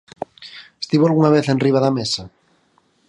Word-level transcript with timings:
Estivo 0.83 1.03
algunha 1.05 1.33
vez 1.35 1.45
enriba 1.47 1.83
da 1.85 1.95
mesa? 1.99 2.23